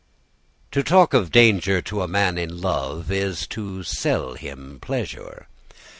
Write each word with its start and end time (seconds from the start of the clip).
"To 0.71 0.81
talk 0.81 1.13
of 1.13 1.31
danger 1.31 1.79
to 1.83 2.01
a 2.01 2.07
man 2.07 2.39
in 2.39 2.59
love 2.59 3.11
is 3.11 3.45
to 3.49 3.83
sell 3.83 4.33
him 4.33 4.79
pleasure. 4.81 5.47